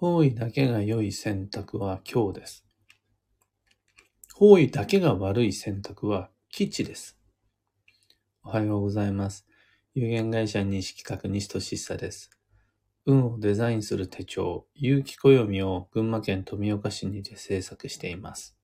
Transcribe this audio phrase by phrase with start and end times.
[0.00, 2.64] 方位だけが良い選択は今日です。
[4.32, 7.18] 方位だけが悪い選択は基地です。
[8.44, 9.44] おはようございます。
[9.94, 12.30] 有限会社西企画西俊久です。
[13.06, 18.56] 運をデザインする手帳、有機暦を群馬県富岡市にて制作しています。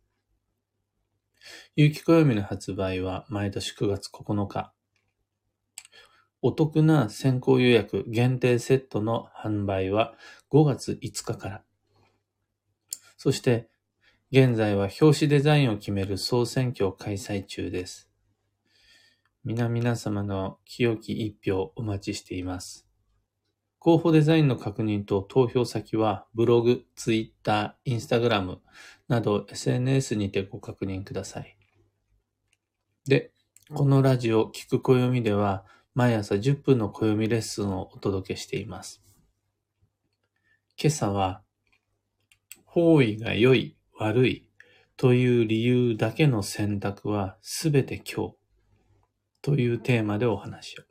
[1.75, 4.73] 有機暦の発売は毎年9月9日。
[6.46, 10.12] お得な先行予約限定セットの販売は
[10.50, 11.62] 5月5日から。
[13.16, 13.71] そして、
[14.30, 18.11] 現在は表紙デザインを決める総選挙を開催中です。
[19.43, 22.86] 皆々様の清き一票お待ちしています。
[23.79, 28.61] 候補デザインの確認と投票先はブログ、ツイッター、インスタグラム
[29.08, 31.57] など SNS にてご確認ください。
[33.06, 33.33] で、
[33.72, 39.00] このラジオ聞く暦では毎朝10分の暦レッスンをお届けしています。
[40.77, 41.42] 今朝は、
[42.64, 44.50] 方位が良い、悪い
[44.96, 48.34] という理由だけの選択はすべて今日
[49.41, 50.82] というテーマでお話を。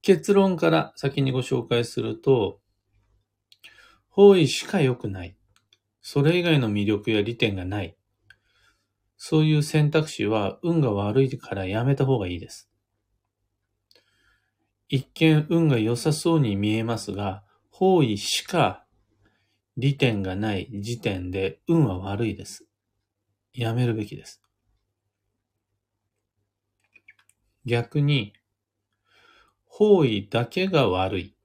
[0.00, 2.60] 結論から先にご紹介すると、
[4.10, 5.36] 方位しか良くない。
[6.02, 7.96] それ以外の魅力や利点がない。
[9.22, 12.70] そういう選択肢は運が悪いからやめた方がいいです。
[14.88, 18.86] 一見運が良さそうに見えますが、方位しか
[19.76, 22.66] 利点がない時点で運は悪いです。
[23.52, 24.42] やめるべきです。
[27.66, 28.32] 逆に、
[29.66, 31.36] 方位だけが悪い。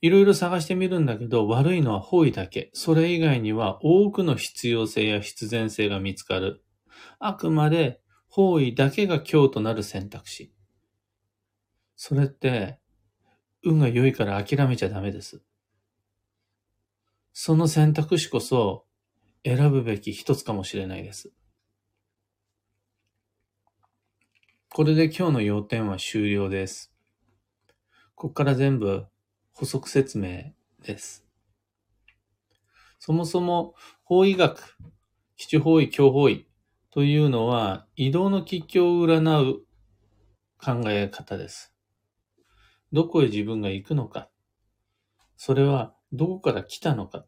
[0.00, 2.70] いろいろ探してみるんだけど、悪いのは方位だけ。
[2.74, 6.64] それ以外には多くの必要性や必然性が見つかる。
[7.18, 10.52] あくまで方位だけが今日となる選択肢。
[11.96, 12.78] それって、
[13.64, 15.42] 運が良いから諦めちゃダメです。
[17.32, 18.84] その選択肢こそ
[19.44, 21.32] 選ぶべき一つかもしれないです。
[24.68, 26.92] これで今日の要点は終了です。
[28.14, 29.06] ここから全部
[29.52, 30.52] 補足説明
[30.82, 31.24] です。
[32.98, 33.74] そもそも
[34.04, 34.76] 方位学、
[35.36, 36.46] 基地方位、強方位
[36.90, 39.64] というのは移動の吉凶を占う
[40.58, 41.74] 考え方です。
[42.92, 44.28] どこへ自分が行くのか。
[45.36, 47.24] それはどこから来たのか。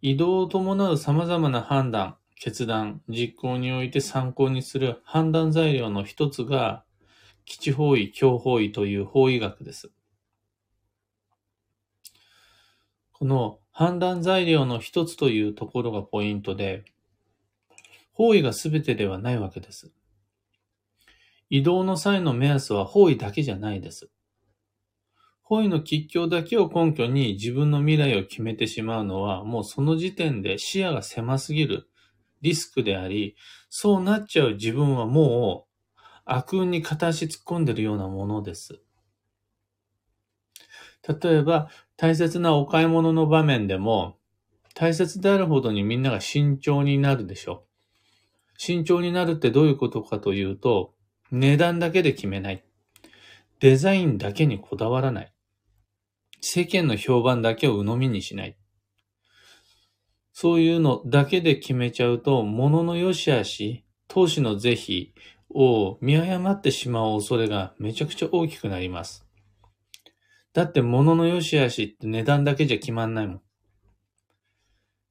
[0.00, 6.84] 移動を伴う様々な判断、決断、実行において参考にする判断材料の一つが、
[7.44, 9.92] 基地方位、強方位という方位学です。
[13.24, 16.84] この判断材料の一つというところがポイントで、
[18.12, 19.90] 方位が全てではないわけです。
[21.48, 24.10] 移動の際の目安は方位だけじゃないです。
[25.42, 31.88] 方位の吉凶だけを根拠に自分の未来を決めてしまうのは、もうその時点で視野が狭すぎる
[32.42, 33.36] リスクであり、
[33.70, 38.82] そうなっちゃう自分はもう悪運に片足突っ込んでるようなものです。
[41.22, 44.16] 例えば、大切なお買い物の場面でも、
[44.74, 47.64] 大切であるほどにみんなが慎重になるでしょ。
[48.56, 50.94] 慎重になるってどういうことかというと、
[51.30, 52.64] 値段だけで決めない。
[53.60, 55.32] デザインだけにこだわらない。
[56.40, 58.56] 世間の評判だけを鵜呑みにしない。
[60.32, 65.14] そういうのだけで決めちゃうと、物の良し悪し、投資の是非
[65.50, 69.23] を見誤ってしまう恐れがめちゃくちゃ大きくなります。
[70.54, 73.42] だって物の良し悪しって値段だけじゃ決まんないもん。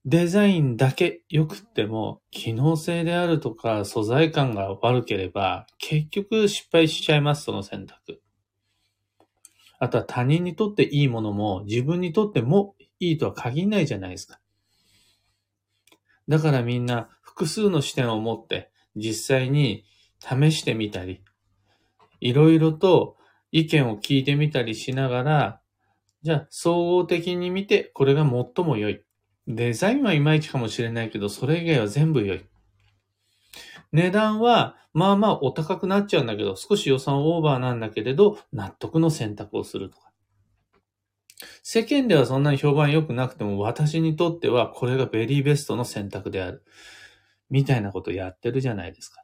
[0.05, 8.21] デザインだけ良くっても、機能性であるとか素材感が悪ければ、結局失敗しちゃいます、その選択。
[9.79, 14.39] あとは他人にとっていいものも自分にとってもいいとは限らないじゃないですか。
[16.29, 19.83] だからみんな複数の視点を持って実際に
[20.19, 21.21] 試してみたり、
[22.21, 23.17] いろいろと
[23.53, 25.61] 意見を聞いてみたりしながら、
[26.23, 29.03] じゃあ総合的に見てこれが最も良い。
[29.47, 32.45] デザインはいまいちかもしれないけど、それ以外は全部良い。
[33.91, 40.11] 値段は、まあまあお高くなっちゃうんだけど、少し予算オーバーなんだけれど、納得の選択をするとか。
[41.61, 46.63] 世間ではそんなに評判良くなくても、私にとってはこれがベリーベストの選択である。
[47.51, 49.23] みたいなことやってるじゃないですか。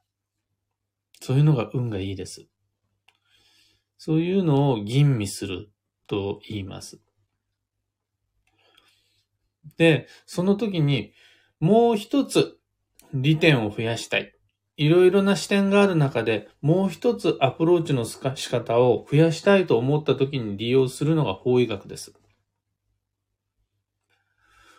[1.19, 2.47] そういうのが運がいいです。
[3.99, 5.69] そういうのを吟味する
[6.07, 6.99] と言います。
[9.77, 11.13] で、その時に
[11.59, 12.57] もう一つ
[13.13, 14.33] 利点を増やしたい。
[14.77, 22.13] いろいろな視点がある中でもう一つアプローチの仕方を増やしたいと思った時に利用するのが方位学です。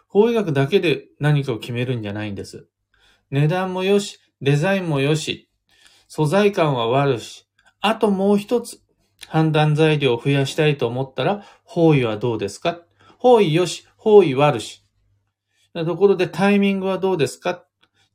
[0.08, 2.66] 法医学だけで何かを決めるんじゃないんです。
[3.30, 5.50] 値段もよし、デザインもよし、
[6.08, 7.46] 素材感は悪し、
[7.80, 8.80] あともう一つ、
[9.28, 12.80] 判断材料を増やしたいと思ったら、方位はどうですか？
[13.18, 14.84] 方位よし、方位悪し。
[15.74, 17.64] ところでタイミングはどうですか？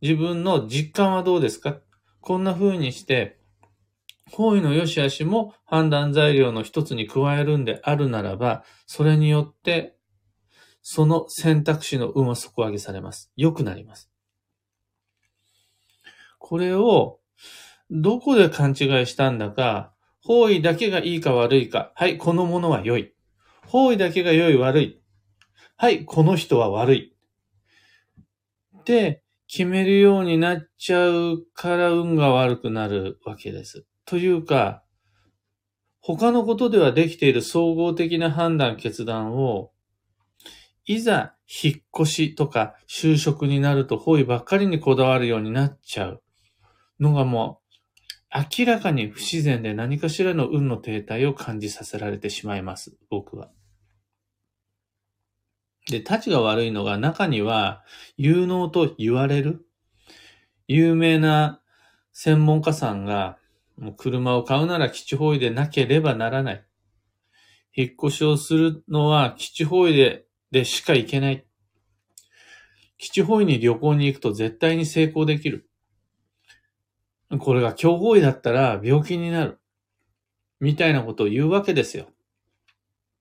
[0.01, 1.77] 自分の実感はどうですか？
[2.19, 3.39] こんな風にして、
[4.31, 9.95] 方位の良し悪しも判断材料の一つに加えるんであるならば、それによって、
[10.81, 13.31] その選択肢の運は底上げされます。
[13.35, 14.11] 良くなります。
[16.39, 17.19] これを、
[17.89, 18.75] どこで勘違い
[19.05, 19.93] したんだか、
[20.25, 21.91] 方位だけがいいか悪いか。
[21.95, 23.13] はい、このものは良い。
[23.67, 25.01] 方位だけが良い悪い。
[25.77, 27.15] はい、この人は悪い。
[28.79, 33.85] って決めるようになっちゃうから運が悪くなるわけです。
[34.05, 34.83] というか、
[35.99, 39.71] 他のことではできている総合的な判断、決断を、
[40.85, 46.23] いざ引っ越しとか就職になると方位ばっかりにこだわるようになっちゃう
[46.99, 47.64] のがもう
[48.35, 52.97] 明らかに不自然で何かしらの運の停滞を感じさせられてしまいます。
[53.09, 53.49] 僕は。
[55.89, 57.85] で、立ちが悪いのが中には
[58.17, 59.65] 有能と言われる
[60.67, 61.61] 有名な
[62.11, 63.37] 専門家さんが
[63.77, 66.65] もう車を買うなら基地方位でなければならない。
[67.73, 71.45] 引っ越しをするのは基地方位ででしか行けない。
[72.97, 75.69] 基地方位に旅行に行くと絶対に成功できる。
[77.39, 79.59] これが強方位だったら病気になる。
[80.59, 82.07] みたいなことを言うわけですよ。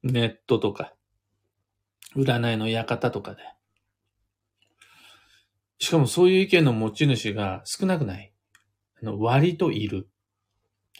[0.02, 0.94] ネットとか。
[2.16, 3.43] 占いの館とかで。
[5.78, 8.32] しかもそういう意見の持ち主が少なくない。
[9.02, 10.08] あの割といる。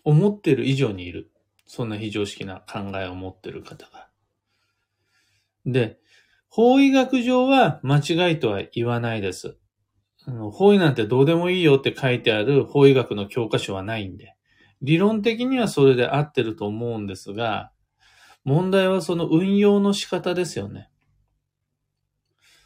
[0.03, 1.31] 思ってる以上にいる。
[1.67, 4.09] そんな非常識な考えを持ってる方が。
[5.65, 5.99] で、
[6.49, 9.57] 法医学上は間違いとは言わないです。
[10.27, 14.35] あの法医なんてどうでもいいよって書いてある法医学の教科書はないんで。
[14.83, 17.73] 理論的にはそれで合ってると思うんですが、
[18.45, 20.91] 問題はその運用の仕方ですよね。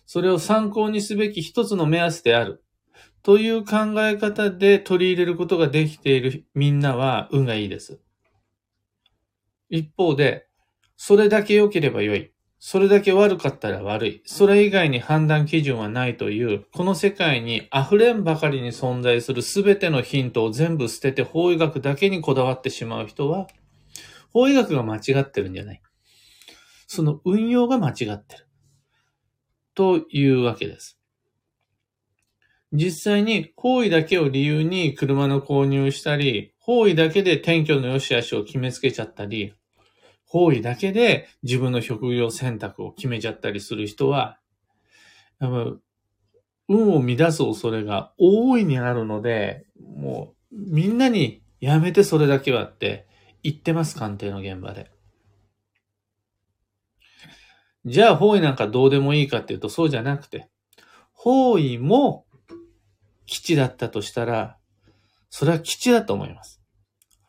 [0.04, 2.64] それを参考にすべき一つの目安である。
[3.22, 8.00] という考え方で取り入れることができているみんなは運がいいです。
[9.68, 10.48] 一方で、
[10.96, 12.32] それだけ良ければ良い。
[12.60, 14.22] それだけ悪かったら悪い。
[14.24, 23.46] それ以外に判断基準はないという、この世界に溢れんばかりに存在するすべてのヒントを全部捨てて法医学だけにこだわってしまう人は、
[24.32, 25.82] 法医学が間違ってるんじゃない。
[26.88, 28.48] その運用が間違ってる。
[29.74, 30.98] というわけです。
[32.72, 39.54] 実際に方位だけを理由に車の購入したり、方位だけで転居の良し悪しを決めつけちゃったり、
[40.28, 44.38] 方位だけで自分の職業選択を決めちゃったりする人は、
[45.40, 53.06] 運を乱す恐れが大いにあるので、もうみんなにやめてそれだけはって
[53.42, 54.90] 言ってます、鑑定の現場で。
[57.86, 60.48] じゃあ方位なんかどうでもいいかっていうとそうじゃなくて、
[61.12, 62.26] 方位も
[63.24, 64.58] 基地だったとしたら、
[65.30, 66.60] それは基地だと思います。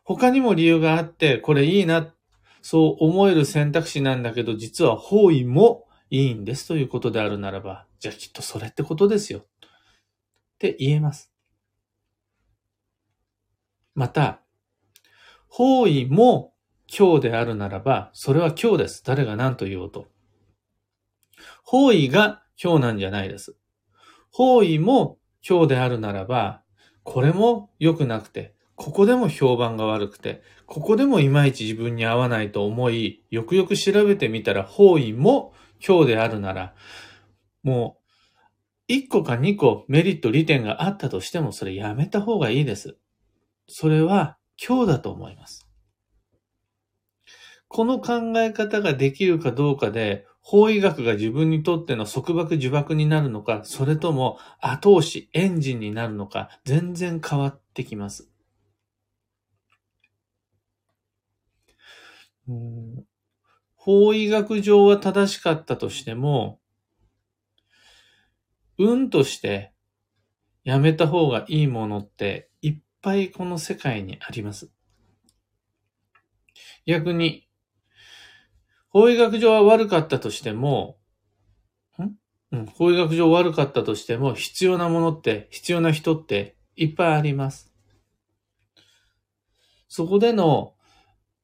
[0.04, 2.13] 他にも理由があって、これいいな、
[2.61, 9.39] そう思える選択肢なんだけど、実は方位もいいんですということであるならば、じゃあきっとそれってことですよ。
[9.39, 9.44] っ
[10.59, 11.31] て言えます。
[13.95, 14.42] また、
[15.47, 16.54] 方位も
[16.87, 19.04] 今日であるならば、それは今日です。
[19.06, 20.07] 誰が何と言おうと。
[21.63, 23.56] 方位が今日なんじゃないです。
[24.31, 26.63] 方位も今日であるならば、
[27.04, 35.54] これも良くなくて、ここでも評判が悪くて、ここでもいまいち自分に合わないと思い、よくよく調べてみたら方位も
[35.86, 36.74] 今日であるなら、
[37.62, 37.98] も
[38.88, 42.95] う、1個か2個メリット利点があったとしても、それやめた方がいいです。
[43.68, 45.68] それは今日だと思います。
[47.68, 58.29] この考え方ができるかどうかで、法医学が自分にとっての束縛呪縛になるのか、それとも後押し、エンジンになるのか、全然変わってきます。
[63.75, 66.59] 法医学上は正しかったとしても、
[68.77, 69.73] 運として
[70.63, 74.71] やめた方がいいものっていっぱいこの世界にあります。
[76.85, 77.47] 逆に、
[78.89, 80.97] 法医学上は悪かったとしても、
[82.51, 87.71] うん、法医学上悪かったとしても、必要なものって、必要な人っていっぱいあります。
[89.87, 90.73] そこでの、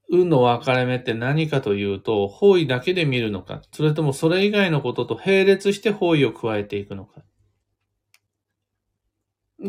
[0.10, 7.24] 運の分かれ目って何かというと、方位だけで見るのか、それともそれ以外のことと並列して方位を加えていくのか。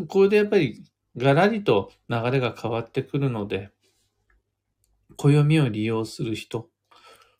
[0.07, 0.83] これでやっぱり
[1.15, 3.71] ガラリと流れが変わってくるので、
[5.15, 6.69] 暦を利用する人、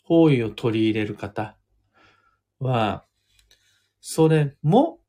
[0.03, 1.55] 方位を取り入れる方
[2.59, 3.05] は、
[4.01, 4.99] それも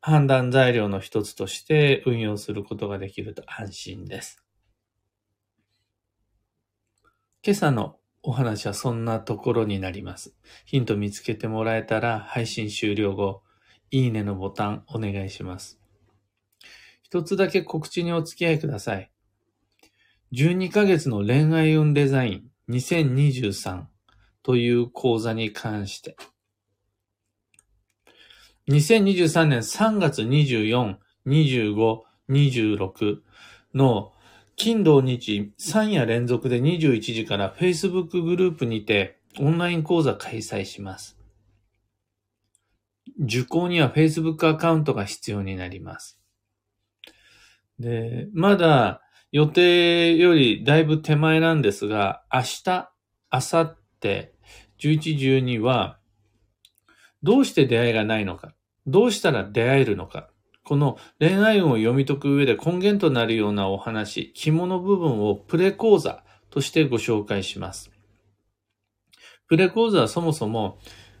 [0.00, 4.43] 判断材料の一つとして運用することができると安心です。
[7.46, 10.34] 今朝のお話はそんなところになります。
[10.64, 13.42] ヒント見つけてもらえたら配信終了後、
[13.90, 15.78] いいねのボタンお願いします。
[17.02, 19.10] 一つだけ告知にお付き合いください。
[20.32, 23.84] 12ヶ月の恋愛運デザイン2023
[24.42, 26.16] という講座に関して、
[28.70, 30.96] 2023年3月24、
[31.26, 31.98] 25、
[32.30, 33.18] 26
[33.74, 34.13] の
[34.56, 41.18] 金土日3夜連続で21時から Facebook グループにてオンライン講座開催します。
[43.18, 46.20] 受講には Facebook アカウントが必要になります。
[47.78, 52.90] で、まだ予定よりだいぶ手前なんですが、明日、
[53.32, 54.30] 明後日、
[54.78, 55.98] 11、12は、
[57.22, 58.54] どうして出会いがないのか、
[58.86, 60.30] どうしたら出会えるのか、
[60.64, 67.90] この恋愛運を読み解く上で根源となるようなお話、肝の部分をプレ講座としてご紹介します。
[69.46, 70.78] プレ講座はそもそも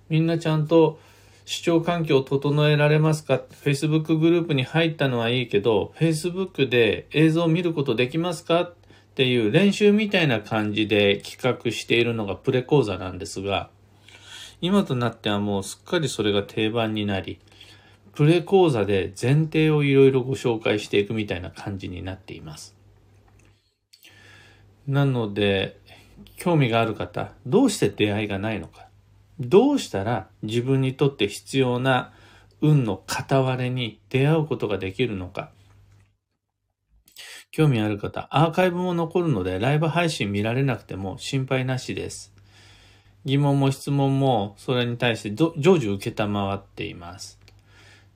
[0.08, 0.98] みんなちゃんと
[1.44, 8.62] 視聴環境を整えられますか ?Facebook グループに入ったのはいいけど、Facebook で映像を見ることできますか？
[8.62, 8.74] っ
[9.14, 13.68] ていう練習みたいな感じで企画しているのがプレ講座なんですが、
[14.62, 17.38] 今となってはもうすっかりそれが定番になり、
[18.14, 22.76] プレ講座で前提をいろいろご紹介していくみたいな感じになっています。
[24.86, 25.80] なので、
[26.36, 28.88] 興味がある方、どうして出会いがないのか、
[29.40, 32.12] どうしたら自分にとって必要な
[32.60, 35.50] 運の片割れに出会うことができるのか、
[37.50, 42.32] 興味ある方、アーカイブも残るのでライブ配信見られなくても心配なしです。
[43.24, 47.43] 疑問も質問もそれに対して常時受けたまわっています。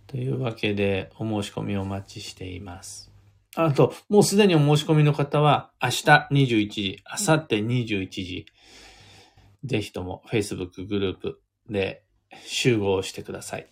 [0.09, 3.13] というわけで、お申し込みお待ちしています。
[3.55, 8.47] あと、もうすでにお申し込みの方は、明日21時、明後日21時、
[9.65, 12.03] ぜひとも Facebook グループで
[12.47, 13.69] 集合してください。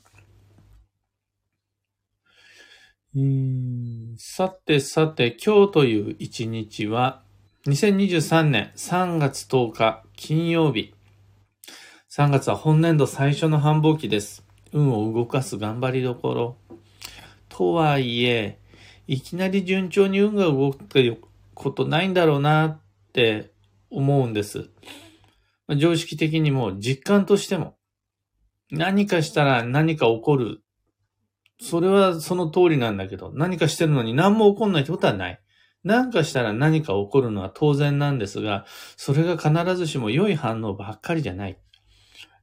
[4.19, 7.23] さてさて、今日という一日は、
[7.67, 10.93] 2023年3月10日金曜日。
[12.11, 14.46] 3月は本年度最初の繁忙期です。
[14.77, 16.57] 運を動かす頑張りどころ。
[17.49, 18.59] とはいえ、
[19.07, 20.87] いきなり順調に運が動く
[21.55, 22.81] ことないんだろうなっ
[23.13, 23.53] て
[23.91, 24.69] 思うんです。
[25.79, 27.77] 常識的にも実感としても
[28.71, 30.61] 何かしたら何か起こる。
[31.59, 35.41] それはその通りなんだけど、何かしてるのに何も起こんないってことはない。
[35.85, 38.67] 何かしたら何か起こるのは当然なんですが、
[38.97, 41.59] それが必ずしも良い反応ばっかりじゃない。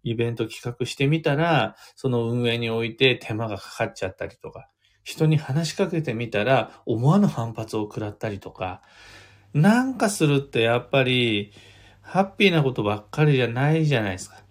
[0.03, 4.69] イベント企画してみたら、その運営において手間がかかっちゃったりとか、
[5.03, 8.81] 人に話しかけてみたら思わぬ反発を食らったりとか、
[9.53, 11.51] なんかするってやっぱり、
[12.01, 14.43] ハッピーなことばっかりじゃないじゃないですか。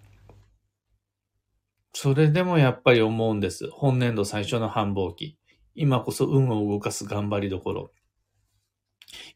[1.93, 3.69] それでもやっぱり思うんです。
[3.69, 5.37] 本年度最初の繁忙期。
[5.75, 7.91] 今こそ運を動かす頑張りどころ。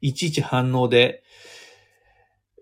[0.02, 1.24] いちいち反応で、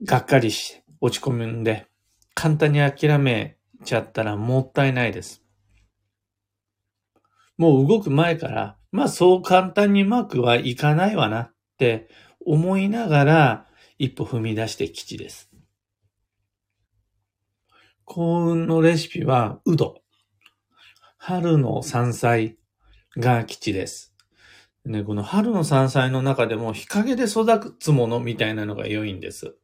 [0.03, 1.87] がっかりして、落ち込むんで、
[2.35, 5.41] 簡単に諦めちゃったらもったいないです。
[7.57, 12.09] もう動く前から、まあそう簡単にうまくはいかないわなって
[12.45, 15.49] 思いながら一歩踏み出して吉です。
[18.03, 20.01] 幸運のレシピは、うど。
[21.17, 22.57] 春の山菜
[23.17, 24.13] が吉です。
[24.85, 29.57] ね、この春の山菜の中でも日陰で育つものみたいなのが良いんです。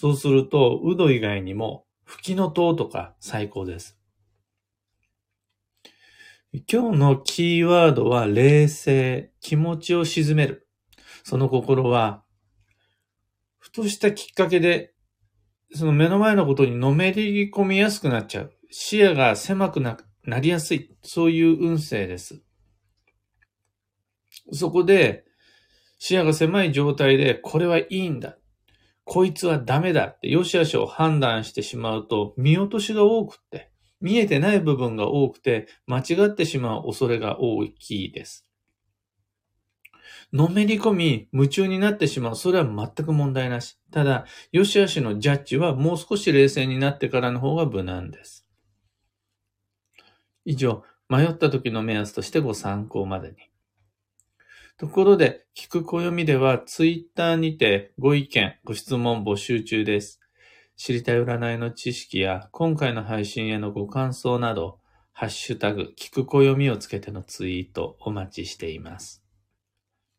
[0.00, 3.98] そうすると、うど以外にも、吹きの塔とか最高です。
[6.70, 10.68] 今日のキーワードは冷静、気持ちを沈める。
[11.24, 12.22] その心は、
[13.58, 14.94] ふとしたきっかけで、
[15.74, 18.52] その目の前のことにのめり込みやすくなっちゃう。
[18.70, 19.98] 視野が狭くな
[20.38, 20.96] りやすい。
[21.02, 22.40] そういう運勢です。
[24.52, 25.24] そこで、
[25.98, 28.37] 視野が狭い状態で、これはいいんだ。
[29.08, 33.70] こいつはダメだって良し悪しを判断してしまうと見落としが多くって、
[34.02, 38.46] 見えてない部分が多くて間違ってしまう恐れが大きいです。
[40.30, 42.36] のめり込み、夢中になってしまう。
[42.36, 43.78] それは全く問題なし。
[43.90, 48.46] ただ、良し悪しのジャッジはもう少し冷静になってからの方が無難です。
[50.44, 53.36] 以上、迷った時の目安としてご参考までに。
[54.78, 60.20] ところで、聞く暦では、ツイッターにてご意見、ご質問募集中です。
[60.76, 64.78] 知りたい占いの知識や、今回の配信へのご感想など、
[65.12, 69.24] ハッシュタグ、聞く暦をつけてのツイートお待ちしています。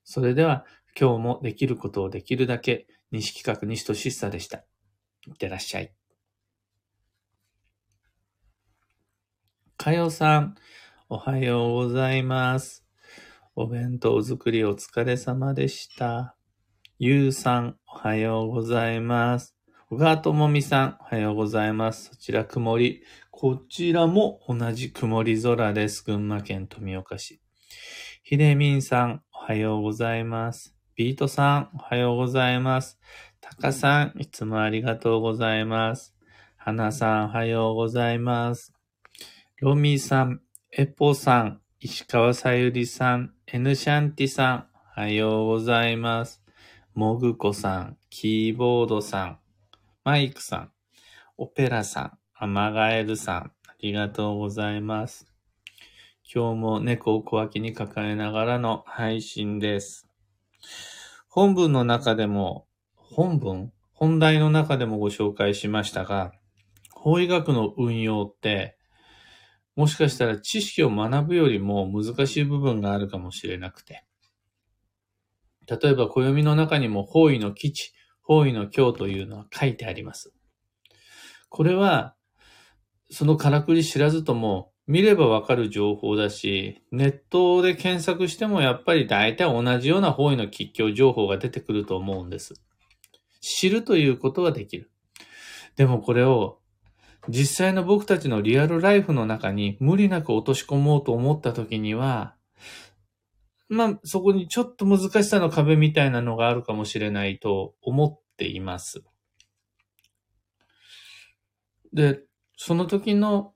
[0.03, 0.65] それでは、
[0.99, 4.57] 今日もできることをできるだけ、西企画西俊久でした。
[5.25, 5.93] いってらっしゃい。
[9.77, 10.55] かよさん、
[11.07, 12.88] おはようございます。
[13.61, 16.37] お弁当作りお疲れ様でした。
[16.97, 19.53] ゆうさん、おはようございます。
[19.89, 22.11] 小川ともみさん、おはようございます。
[22.11, 23.03] そちら曇り。
[23.31, 26.05] こちらも同じ曇り空です。
[26.05, 27.41] 群馬県富岡市。
[28.23, 30.73] ひでみんさん、おはようございます。
[30.95, 32.97] ビートさん、おはようございます。
[33.41, 36.15] たかさん、いつもありがとうございます。
[36.55, 38.73] はなさん、おはようございます。
[39.57, 40.39] ロミーさん、
[40.71, 46.43] エポさん、石川さゆりさん、エヌシャンティさん、おはようございます。
[46.93, 49.39] もぐこさん、キーボードさん、
[50.03, 50.71] マイクさん、
[51.35, 55.25] オペラさん、アマガエルさん、ありがとうございます。
[56.31, 60.07] 今日も猫を小脇に抱えながらの配信です。
[61.27, 63.71] 本文の中でも、本文？
[63.93, 66.33] 本題の中でもご紹介しましたが、
[66.93, 68.77] 法医学の運用って、
[69.79, 74.03] もしかしたら知識を学ぶよりも難しい部分があるかもしれなくて。
[75.67, 80.33] 例えば暦の中にも方位の基地、方位の今日というのは書いてあります。
[81.47, 82.13] これは、
[83.09, 92.55] そのからくり知らずとも見ればわかる情報だし、ネットで検索してもやっぱり大体同じような方位の吉祥情報が出てくると思うんです。
[93.39, 94.91] 知るということはできる。
[95.77, 96.58] でもこれを
[97.29, 102.35] 実際の僕たちのリアルライフの中に無理なく落とし込もうと思った時には、
[103.69, 109.03] まあ、そこにちょっと難しさの壁みたいなのがあるかもしれないと思っています。
[111.93, 112.21] で、
[112.57, 113.53] その時の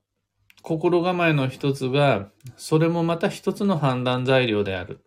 [0.62, 5.04] 心構えの一つが、それもまた一つの判断材料である。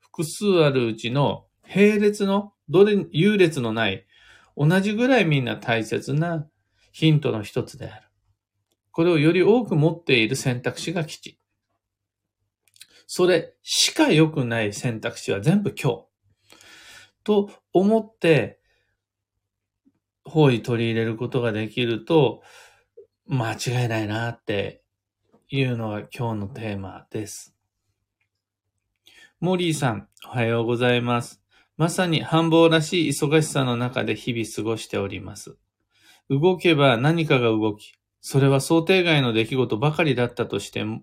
[0.00, 4.06] 複数あるうちの並列の、どれ、優劣のない、
[4.56, 6.46] 同じぐらいみんな大切な
[6.92, 8.03] ヒントの一つである。
[8.94, 11.40] これをより多く持っている選択肢が基地。
[13.08, 16.04] それしか良くない選択肢は全部今日。
[17.24, 18.60] と思って、
[20.24, 22.42] 方位取り入れることができると、
[23.26, 24.84] 間違いないなって
[25.48, 27.56] いうのが今日のテーマです。
[29.40, 31.42] モリーさん、おはようございます。
[31.76, 35.56] まさに繁忙らしい忙しさの中で日々過ごしております。
[36.30, 37.94] 動けば何かが動き、
[38.26, 41.02] それは想定外の出来事ばかりだったとしても、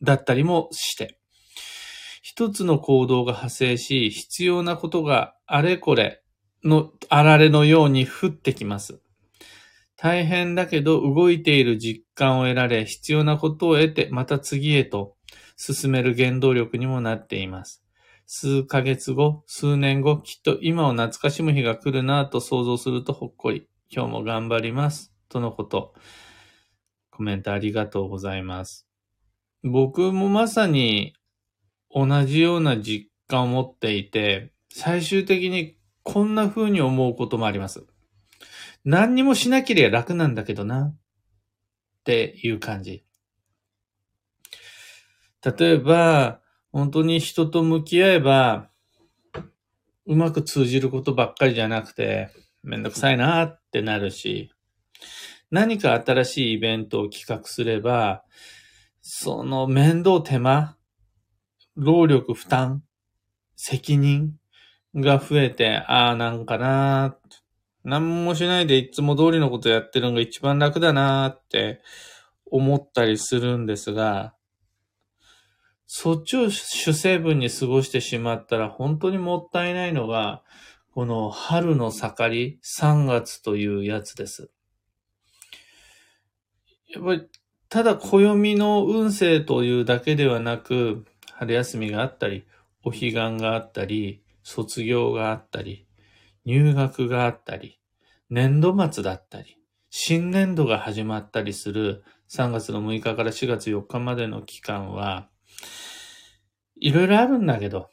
[0.00, 1.18] だったりもして、
[2.22, 6.22] 一つの行動が発生し、必要なことがあれこれ
[6.62, 9.00] のあられのように降ってきます。
[9.96, 15.16] 大変だけど動いている実感を得られ、必要なことを得て、また次へと
[15.56, 17.82] 進める原動力にもなっています。
[18.26, 23.66] 数ヶ月後、数年後、きっと今を懐かしむ日が来るなぁと想像するとほっこり。
[23.90, 25.09] 今日も頑張ります。
[25.30, 25.94] とのこと。
[27.10, 28.86] コメントありがとうございます。
[29.62, 31.14] 僕もまさに
[31.94, 37.84] 同じような実感を持っていて、最終的にこんな風に思うこともあります。
[38.84, 40.96] 何にもしなければ楽なんだけどな、っ
[42.04, 43.04] ていう感じ。
[45.44, 46.40] 例えば、
[46.72, 48.70] 本当に人と向き合えば、
[50.06, 52.30] うまく通じることばっかりじゃなくて、
[52.62, 54.50] めんどくさいなってなるし、
[55.50, 58.24] 何か新しいイベントを企画すれば、
[59.02, 60.76] その面倒手間、
[61.76, 62.82] 労力負担、
[63.56, 64.34] 責任
[64.94, 67.16] が増えて、ああ、なんかな
[67.84, 71.80] 何もしないでいつも通りのことやってるのが一番楽だなって
[72.50, 74.34] 思ったりするんですが、
[75.86, 80.42] そっちを主成分に過ごしてしまったら本当にもったいないのが、
[80.92, 84.50] この春の盛り、3月というやつです。
[86.92, 87.26] やっぱり、
[87.68, 92.44] ただ暦の運勢というだけではなく、春休みがあったり、
[92.84, 95.86] お彼岸があったり、卒業があったり、
[96.44, 97.78] 入学があったり、
[98.28, 99.58] 年度末だったり、
[99.90, 105.28] 新年度が始まったりする3月の6日から4月4日までの期間は、
[106.80, 107.88] いろいろあるんだけど、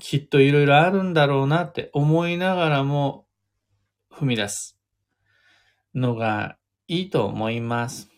[0.00, 3.26] きっといろいろあるんだろうなって思いながらも
[4.10, 4.78] 踏み出す
[5.94, 6.56] のが
[6.88, 8.11] いいと思います。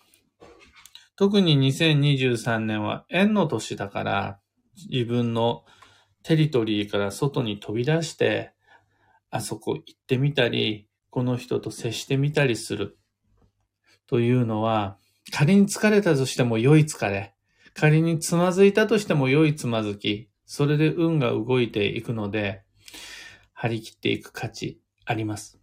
[1.16, 4.40] 特に2023年は縁の年だから
[4.90, 5.64] 自分の
[6.22, 8.52] テリトリーから外に飛び出して
[9.30, 12.98] あそこ行ってみたりこの人と接してみたりする
[14.06, 14.98] というのは
[15.32, 17.34] 仮に疲れたとしても良い疲れ
[17.74, 22.62] 仮につまずいたとしても良いつまずきそれで運が動いていくので
[23.52, 25.58] 張り切っていく価値あります。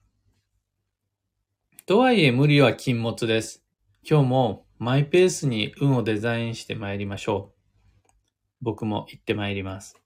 [1.85, 3.63] とはいえ無理は禁物です。
[4.03, 8.09] 今日もマイペースに運をデザインして参りましょう。
[8.61, 10.00] 僕も行って参ります。